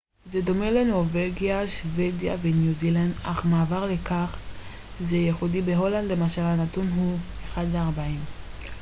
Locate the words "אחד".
7.45-7.65